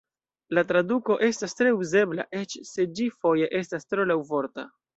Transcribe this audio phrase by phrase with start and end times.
[0.57, 4.69] La traduko estas tre uzebla, eĉ se ĝi foje estas tro laŭvorta.